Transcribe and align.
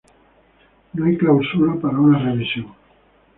No 0.95 1.05
hay 1.05 1.15
cláusula 1.15 1.75
para 1.79 1.99
una 1.99 2.17
revisión". 2.17 2.73